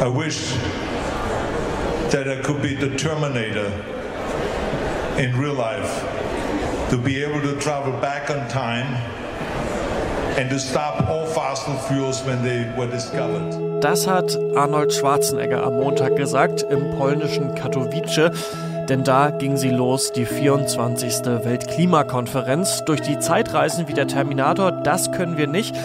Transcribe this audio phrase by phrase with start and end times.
[0.00, 0.54] I wish
[2.10, 3.70] that I could be the Terminator
[5.18, 6.02] in real life,
[6.88, 8.94] to be able to travel back on time
[10.38, 13.82] and to stop all fossil fuels when they were discovered.
[13.82, 18.30] Das hat Arnold Schwarzenegger am Montag gesagt im polnischen Katowice.
[18.88, 21.26] Denn da ging sie los, die 24.
[21.44, 22.84] Weltklimakonferenz.
[22.86, 25.76] Durch die Zeitreisen wie der Terminator, das können wir nicht.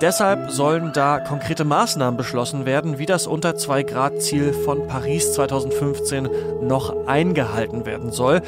[0.00, 5.32] Deshalb sollen da konkrete Maßnahmen beschlossen werden, wie das unter 2 Grad Ziel von Paris
[5.32, 6.28] 2015
[6.62, 8.42] noch eingehalten werden soll.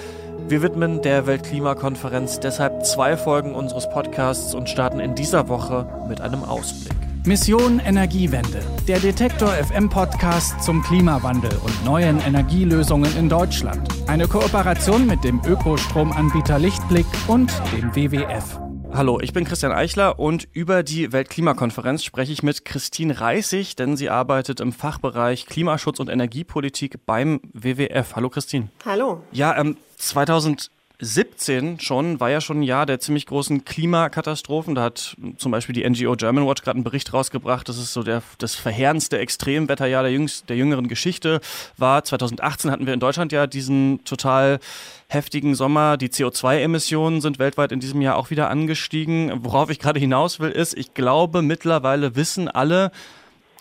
[0.46, 6.20] Wir widmen der Weltklimakonferenz deshalb zwei Folgen unseres Podcasts und starten in dieser Woche mit
[6.20, 6.94] einem Ausblick.
[7.26, 13.88] Mission Energiewende, der Detektor FM Podcast zum Klimawandel und neuen Energielösungen in Deutschland.
[14.06, 18.69] Eine Kooperation mit dem Ökostromanbieter Lichtblick und dem WWF.
[18.92, 23.96] Hallo, ich bin Christian Eichler und über die Weltklimakonferenz spreche ich mit Christine Reissig, denn
[23.96, 28.16] sie arbeitet im Fachbereich Klimaschutz und Energiepolitik beim WWF.
[28.16, 28.68] Hallo Christine.
[28.84, 29.22] Hallo.
[29.32, 30.70] Ja, ähm, 2000
[31.00, 34.74] 17 schon, war ja schon ein Jahr der ziemlich großen Klimakatastrophen.
[34.74, 38.02] Da hat zum Beispiel die NGO German Watch gerade einen Bericht rausgebracht, dass es so
[38.02, 41.40] der, das verheerendste Extremwetterjahr der, jüngst, der jüngeren Geschichte
[41.76, 42.04] war.
[42.04, 44.60] 2018 hatten wir in Deutschland ja diesen total
[45.08, 45.96] heftigen Sommer.
[45.96, 49.32] Die CO2-Emissionen sind weltweit in diesem Jahr auch wieder angestiegen.
[49.42, 52.92] Worauf ich gerade hinaus will, ist, ich glaube, mittlerweile wissen alle,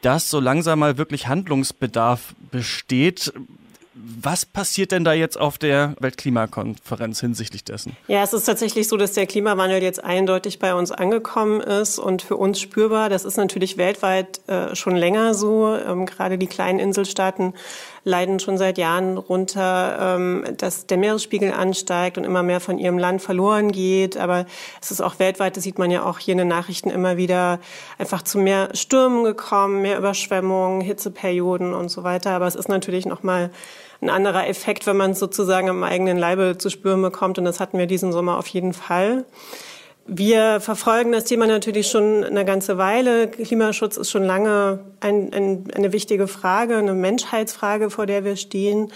[0.01, 3.33] dass so langsam mal wirklich Handlungsbedarf besteht.
[4.01, 7.97] Was passiert denn da jetzt auf der Weltklimakonferenz hinsichtlich dessen?
[8.07, 12.21] Ja, es ist tatsächlich so, dass der Klimawandel jetzt eindeutig bei uns angekommen ist und
[12.21, 13.09] für uns spürbar.
[13.09, 15.75] Das ist natürlich weltweit äh, schon länger so.
[15.75, 17.53] Ähm, gerade die kleinen Inselstaaten
[18.05, 22.97] leiden schon seit Jahren runter, ähm, dass der Meeresspiegel ansteigt und immer mehr von ihrem
[22.97, 24.15] Land verloren geht.
[24.15, 24.45] Aber
[24.81, 27.59] es ist auch weltweit, das sieht man ja auch hier in den Nachrichten immer wieder,
[27.97, 32.31] einfach zu mehr Stürmen gekommen, mehr Überschwemmungen, Hitzeperioden und so weiter.
[32.31, 33.51] Aber es ist natürlich noch mal
[34.01, 37.37] ein anderer Effekt, wenn man es sozusagen am eigenen Leibe zu spüren bekommt.
[37.37, 39.25] Und das hatten wir diesen Sommer auf jeden Fall.
[40.07, 43.27] Wir verfolgen das Thema natürlich schon eine ganze Weile.
[43.27, 48.91] Klimaschutz ist schon lange ein, ein, eine wichtige Frage, eine Menschheitsfrage, vor der wir stehen.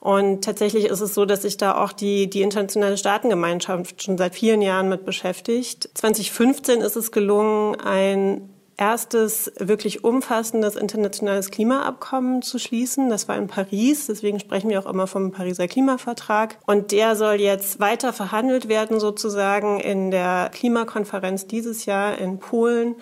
[0.00, 4.34] Und tatsächlich ist es so, dass sich da auch die, die internationale Staatengemeinschaft schon seit
[4.34, 5.88] vielen Jahren mit beschäftigt.
[5.94, 13.08] 2015 ist es gelungen, ein erstes wirklich umfassendes internationales Klimaabkommen zu schließen.
[13.08, 16.58] Das war in Paris, deswegen sprechen wir auch immer vom Pariser Klimavertrag.
[16.66, 22.96] Und der soll jetzt weiter verhandelt werden, sozusagen in der Klimakonferenz dieses Jahr in Polen.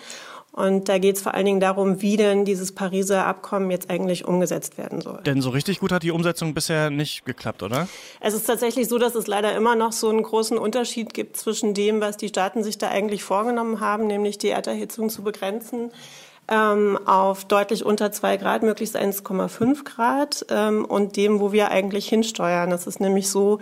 [0.55, 4.23] Und da geht es vor allen Dingen darum, wie denn dieses Pariser Abkommen jetzt eigentlich
[4.23, 5.21] umgesetzt werden soll.
[5.25, 7.89] Denn so richtig gut hat die Umsetzung bisher nicht geklappt, oder?
[8.21, 11.73] Es ist tatsächlich so, dass es leider immer noch so einen großen Unterschied gibt zwischen
[11.73, 15.91] dem, was die Staaten sich da eigentlich vorgenommen haben, nämlich die Erderhitzung zu begrenzen
[16.47, 22.07] ähm, auf deutlich unter zwei Grad, möglichst 1,5 Grad ähm, und dem, wo wir eigentlich
[22.07, 22.69] hinsteuern.
[22.69, 23.59] Das ist nämlich so,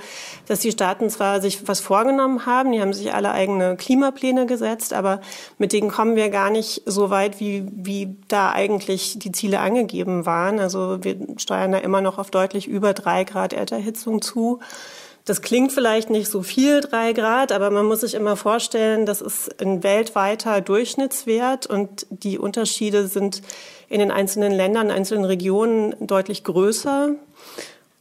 [0.48, 4.94] dass die Staaten zwar sich was vorgenommen haben, die haben sich alle eigene Klimapläne gesetzt,
[4.94, 5.22] aber
[5.58, 10.26] mit denen kommen wir gar nicht so weit, wie, wie da eigentlich die Ziele angegeben
[10.26, 10.60] waren.
[10.60, 14.60] Also wir steuern da immer noch auf deutlich über drei Grad Erderhitzung zu.
[15.26, 19.22] Das klingt vielleicht nicht so viel, drei Grad, aber man muss sich immer vorstellen, das
[19.22, 23.42] ist ein weltweiter Durchschnittswert und die Unterschiede sind
[23.88, 27.16] in den einzelnen Ländern, einzelnen Regionen deutlich größer.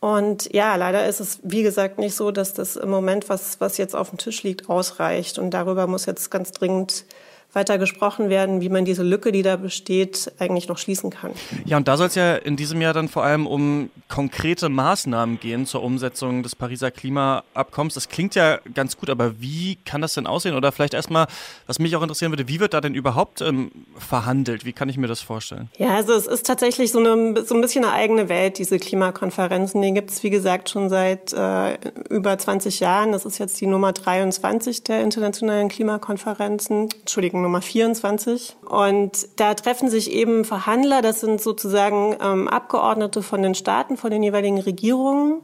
[0.01, 3.79] Und ja, leider ist es, wie gesagt, nicht so, dass das im Moment, was, was
[3.79, 5.39] jetzt auf dem Tisch liegt, ausreicht.
[5.39, 7.05] Und darüber muss jetzt ganz dringend
[7.53, 11.33] weiter gesprochen werden, wie man diese Lücke, die da besteht, eigentlich noch schließen kann.
[11.65, 15.39] Ja, und da soll es ja in diesem Jahr dann vor allem um konkrete Maßnahmen
[15.39, 17.95] gehen zur Umsetzung des Pariser Klimaabkommens.
[17.95, 20.55] Das klingt ja ganz gut, aber wie kann das denn aussehen?
[20.55, 21.27] Oder vielleicht erstmal,
[21.67, 24.65] was mich auch interessieren würde, wie wird da denn überhaupt ähm, verhandelt?
[24.65, 25.69] Wie kann ich mir das vorstellen?
[25.77, 29.83] Ja, also es ist tatsächlich so, eine, so ein bisschen eine eigene Welt, diese Klimakonferenzen.
[29.83, 31.77] Die gibt es, wie gesagt, schon seit äh,
[32.09, 33.13] über 20 Jahren.
[33.13, 36.89] Das ist jetzt die Nummer 23 der internationalen Klimakonferenzen.
[37.01, 38.57] Entschuldigung, Nummer 24.
[38.69, 44.11] Und da treffen sich eben Verhandler, das sind sozusagen ähm, Abgeordnete von den Staaten, von
[44.11, 45.43] den jeweiligen Regierungen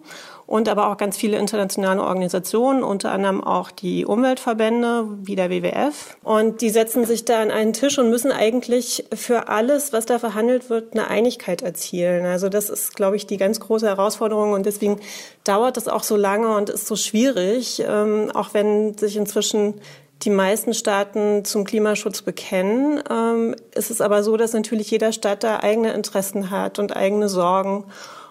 [0.49, 6.17] und aber auch ganz viele internationale Organisationen, unter anderem auch die Umweltverbände wie der WWF.
[6.23, 10.19] Und die setzen sich da an einen Tisch und müssen eigentlich für alles, was da
[10.19, 12.25] verhandelt wird, eine Einigkeit erzielen.
[12.25, 15.01] Also das ist, glaube ich, die ganz große Herausforderung und deswegen
[15.45, 19.75] dauert das auch so lange und ist so schwierig, ähm, auch wenn sich inzwischen
[20.23, 23.03] die meisten Staaten zum Klimaschutz bekennen.
[23.09, 27.29] Ähm, ist es aber so, dass natürlich jeder Staat da eigene Interessen hat und eigene
[27.29, 27.85] Sorgen.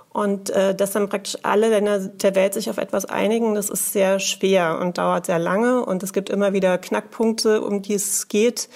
[0.09, 3.93] Und äh, dass dann praktisch alle Länder der Welt sich auf etwas einigen, das ist
[3.93, 5.85] sehr schwer und dauert sehr lange.
[5.85, 8.67] Und es gibt immer wieder Knackpunkte, um die es geht.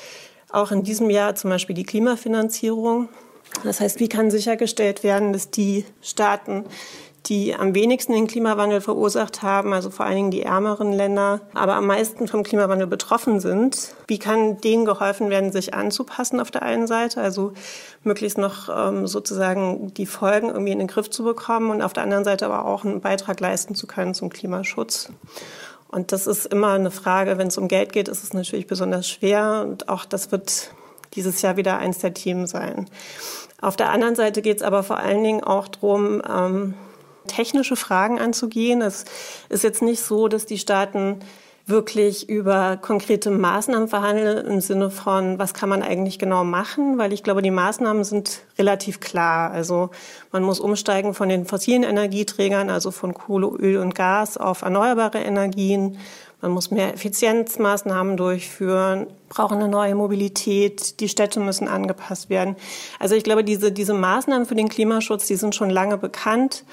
[0.52, 3.10] Auch in diesem Jahr zum Beispiel die Klimafinanzierung.
[3.64, 6.66] Das heißt, wie kann sichergestellt werden, dass die Staaten,
[7.28, 11.76] die am wenigsten den Klimawandel verursacht haben, also vor allen Dingen die ärmeren Länder, aber
[11.76, 13.94] am meisten vom Klimawandel betroffen sind.
[14.08, 17.54] Wie kann denen geholfen werden, sich anzupassen auf der einen Seite, also
[18.04, 22.04] möglichst noch ähm, sozusagen die Folgen irgendwie in den Griff zu bekommen und auf der
[22.04, 25.10] anderen Seite aber auch einen Beitrag leisten zu können zum Klimaschutz.
[25.90, 29.08] Und das ist immer eine Frage, wenn es um Geld geht, ist es natürlich besonders
[29.08, 30.72] schwer und auch das wird
[31.14, 32.90] dieses Jahr wieder eins der Themen sein.
[33.62, 36.74] Auf der anderen Seite geht es aber vor allen Dingen auch darum, ähm,
[37.28, 38.82] technische Fragen anzugehen.
[38.82, 39.06] Es
[39.50, 41.20] ist jetzt nicht so, dass die Staaten
[41.68, 47.14] wirklich über konkrete Maßnahmen verhandeln im Sinne von, was kann man eigentlich genau machen, weil
[47.14, 49.52] ich glaube, die Maßnahmen sind relativ klar.
[49.52, 49.92] Also
[50.32, 55.20] man muss umsteigen von den fossilen Energieträgern, also von Kohle, Öl und Gas auf erneuerbare
[55.20, 55.98] Energien.
[56.42, 62.56] Man muss mehr Effizienzmaßnahmen durchführen, brauchen eine neue Mobilität, die Städte müssen angepasst werden.
[63.00, 66.64] Also ich glaube, diese, diese Maßnahmen für den Klimaschutz, die sind schon lange bekannt.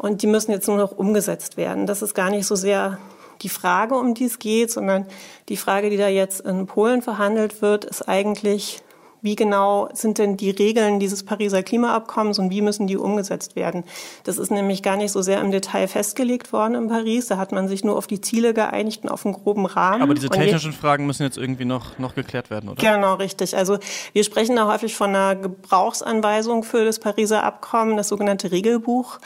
[0.00, 1.86] Und die müssen jetzt nur noch umgesetzt werden.
[1.86, 2.98] Das ist gar nicht so sehr
[3.42, 5.04] die Frage, um die es geht, sondern
[5.50, 8.82] die Frage, die da jetzt in Polen verhandelt wird, ist eigentlich,
[9.20, 13.84] wie genau sind denn die Regeln dieses Pariser Klimaabkommens und wie müssen die umgesetzt werden?
[14.24, 17.26] Das ist nämlich gar nicht so sehr im Detail festgelegt worden in Paris.
[17.26, 20.00] Da hat man sich nur auf die Ziele geeinigt und auf einen groben Rahmen.
[20.00, 22.80] Aber diese technischen Fragen müssen jetzt irgendwie noch, noch geklärt werden, oder?
[22.80, 23.54] Genau, richtig.
[23.54, 23.78] Also
[24.14, 29.18] wir sprechen da häufig von einer Gebrauchsanweisung für das Pariser Abkommen, das sogenannte Regelbuch.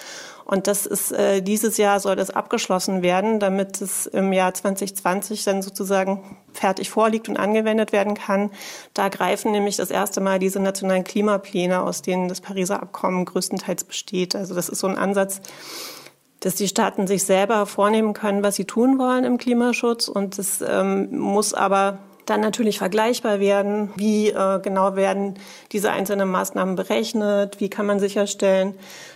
[0.45, 5.43] Und das ist äh, dieses Jahr soll das abgeschlossen werden, damit es im Jahr 2020
[5.45, 8.51] dann sozusagen fertig vorliegt und angewendet werden kann.
[8.93, 13.85] Da greifen nämlich das erste Mal diese nationalen Klimapläne, aus denen das Pariser Abkommen größtenteils
[13.85, 14.37] besteht.
[14.37, 15.41] Also das ist so ein Ansatz,
[16.41, 20.09] dass die Staaten sich selber vornehmen können, was sie tun wollen im Klimaschutz.
[20.09, 23.91] Und es ähm, muss aber dann natürlich vergleichbar werden.
[23.97, 25.35] Wie äh, genau werden
[25.73, 27.61] diese einzelnen Maßnahmen berechnet?
[27.61, 28.75] Wie kann man sicherstellen,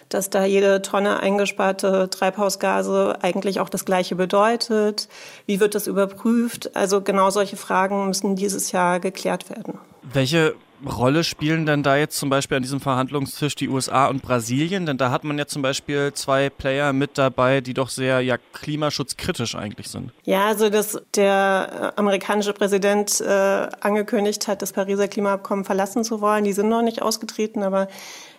[0.08, 5.08] dass da jede Tonne eingesparte Treibhausgase eigentlich auch das Gleiche bedeutet?
[5.46, 6.74] Wie wird das überprüft?
[6.76, 9.78] Also genau solche Fragen müssen dieses Jahr geklärt werden.
[10.02, 10.54] Welche
[10.86, 14.86] Rolle spielen denn da jetzt zum Beispiel an diesem Verhandlungstisch die USA und Brasilien?
[14.86, 18.36] Denn da hat man ja zum Beispiel zwei Player mit dabei, die doch sehr ja,
[18.52, 20.12] klimaschutzkritisch eigentlich sind.
[20.24, 26.20] Ja, also dass der äh, amerikanische Präsident äh, angekündigt hat, das Pariser Klimaabkommen verlassen zu
[26.20, 26.44] wollen.
[26.44, 27.88] Die sind noch nicht ausgetreten, aber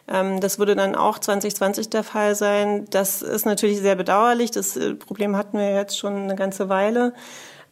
[0.08, 2.86] ähm, das würde dann auch 2020 der Fall sein.
[2.90, 4.52] Das ist natürlich sehr bedauerlich.
[4.52, 7.14] Das äh, Problem hatten wir jetzt schon eine ganze Weile,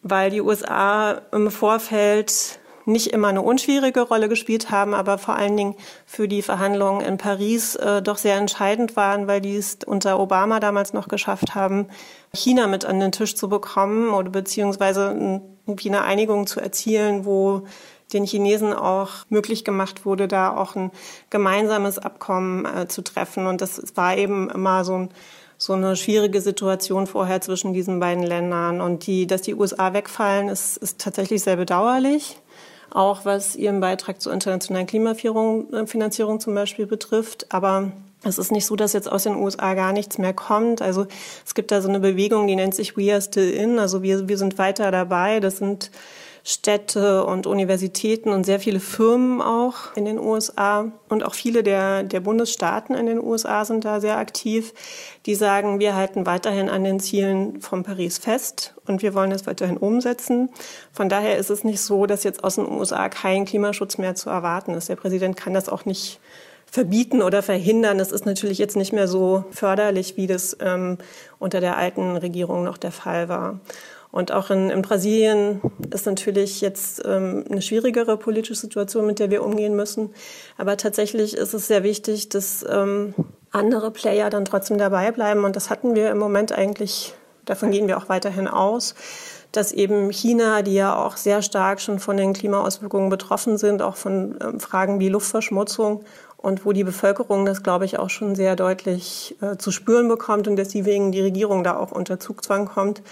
[0.04, 5.58] weil die USA im Vorfeld nicht immer eine unschwierige Rolle gespielt haben, aber vor allen
[5.58, 5.76] Dingen
[6.06, 10.60] für die Verhandlungen in Paris äh, doch sehr entscheidend waren, weil die es unter Obama
[10.60, 11.88] damals noch geschafft haben,
[12.34, 17.64] China mit an den Tisch zu bekommen oder beziehungsweise irgendwie eine Einigung zu erzielen, wo
[18.14, 20.92] den Chinesen auch möglich gemacht wurde, da auch ein
[21.30, 23.48] gemeinsames Abkommen äh, zu treffen.
[23.48, 25.10] Und das war eben immer so ein
[25.58, 28.80] so eine schwierige Situation vorher zwischen diesen beiden Ländern.
[28.80, 32.40] Und die, dass die USA wegfallen, ist, ist tatsächlich sehr bedauerlich.
[32.90, 37.48] Auch was ihren Beitrag zur internationalen Klimafinanzierung äh, zum Beispiel betrifft.
[37.54, 37.92] Aber
[38.24, 40.82] es ist nicht so, dass jetzt aus den USA gar nichts mehr kommt.
[40.82, 41.08] Also
[41.46, 43.80] es gibt da so eine Bewegung, die nennt sich We Are Still In.
[43.80, 45.40] Also wir, wir sind weiter dabei.
[45.40, 45.92] Das sind
[46.50, 52.04] Städte und Universitäten und sehr viele Firmen auch in den USA und auch viele der,
[52.04, 54.74] der Bundesstaaten in den USA sind da sehr aktiv.
[55.26, 59.46] Die sagen, wir halten weiterhin an den Zielen von Paris fest und wir wollen das
[59.46, 60.48] weiterhin umsetzen.
[60.94, 64.30] Von daher ist es nicht so, dass jetzt aus den USA kein Klimaschutz mehr zu
[64.30, 64.88] erwarten ist.
[64.88, 66.22] Der Präsident kann das auch nicht
[66.66, 67.98] verbieten oder verhindern.
[67.98, 70.98] Das ist natürlich jetzt nicht mehr so förderlich, wie das ähm,
[71.40, 73.60] unter der alten Regierung noch der Fall war.
[74.18, 75.62] Und auch in, in Brasilien
[75.94, 80.10] ist natürlich jetzt ähm, eine schwierigere politische Situation, mit der wir umgehen müssen.
[80.58, 83.14] Aber tatsächlich ist es sehr wichtig, dass ähm,
[83.52, 85.44] andere Player dann trotzdem dabei bleiben.
[85.44, 87.14] Und das hatten wir im Moment eigentlich,
[87.46, 88.96] davon gehen wir auch weiterhin aus,
[89.52, 93.98] dass eben China, die ja auch sehr stark schon von den Klimaauswirkungen betroffen sind, auch
[93.98, 96.04] von ähm, Fragen wie Luftverschmutzung
[96.38, 100.48] und wo die Bevölkerung das, glaube ich, auch schon sehr deutlich äh, zu spüren bekommt
[100.48, 103.04] und deswegen die Regierung da auch unter Zugzwang kommt,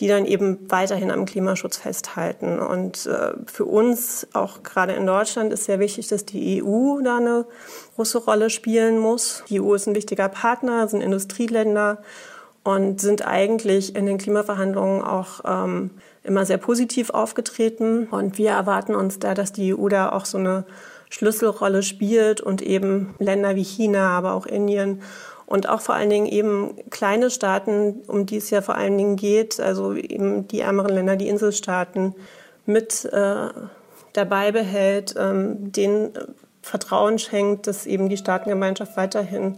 [0.00, 2.58] die dann eben weiterhin am Klimaschutz festhalten.
[2.58, 7.18] Und äh, für uns, auch gerade in Deutschland, ist sehr wichtig, dass die EU da
[7.18, 7.46] eine
[7.94, 9.44] große Rolle spielen muss.
[9.48, 12.02] Die EU ist ein wichtiger Partner, sind Industrieländer
[12.64, 15.90] und sind eigentlich in den Klimaverhandlungen auch ähm,
[16.24, 18.08] immer sehr positiv aufgetreten.
[18.08, 20.64] Und wir erwarten uns da, dass die EU da auch so eine
[21.10, 25.02] Schlüsselrolle spielt und eben Länder wie China, aber auch Indien
[25.46, 29.16] und auch vor allen Dingen eben kleine Staaten, um die es ja vor allen Dingen
[29.16, 32.14] geht, also eben die ärmeren Länder, die Inselstaaten
[32.66, 33.48] mit äh,
[34.12, 36.12] dabei behält, ähm, denen
[36.62, 39.56] Vertrauen schenkt, dass eben die Staatengemeinschaft weiterhin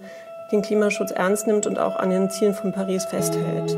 [0.50, 3.76] den Klimaschutz ernst nimmt und auch an den Zielen von Paris festhält.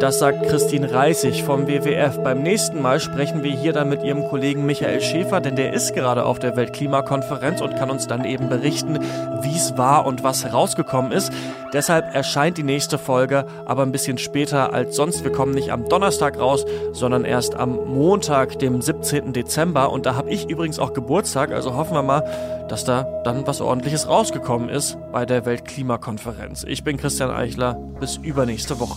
[0.00, 2.22] Das sagt Christine Reisig vom WWF.
[2.24, 5.94] Beim nächsten Mal sprechen wir hier dann mit ihrem Kollegen Michael Schäfer, denn der ist
[5.94, 8.98] gerade auf der Weltklimakonferenz und kann uns dann eben berichten,
[9.42, 11.30] wie es war und was herausgekommen ist.
[11.74, 15.22] Deshalb erscheint die nächste Folge aber ein bisschen später als sonst.
[15.22, 19.34] Wir kommen nicht am Donnerstag raus, sondern erst am Montag, dem 17.
[19.34, 19.92] Dezember.
[19.92, 22.24] Und da habe ich übrigens auch Geburtstag, also hoffen wir mal,
[22.68, 26.64] dass da dann was Ordentliches rausgekommen ist bei der Weltklimakonferenz.
[26.66, 27.74] Ich bin Christian Eichler.
[28.00, 28.96] Bis übernächste Woche.